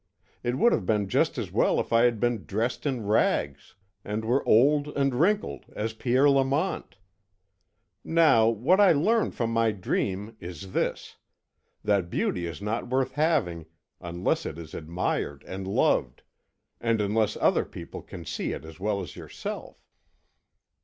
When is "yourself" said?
19.15-19.85